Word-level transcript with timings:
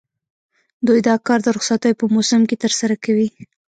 دوی 0.87 0.99
دا 1.07 1.15
کار 1.27 1.39
د 1.43 1.47
رخصتیو 1.57 1.99
په 2.01 2.05
موسم 2.15 2.41
کې 2.49 2.61
ترسره 2.63 2.95
کوي 3.03 3.27